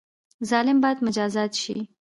ظالم 0.49 0.77
باید 0.81 0.97
مجازات 1.07 1.53
شي 1.61 1.75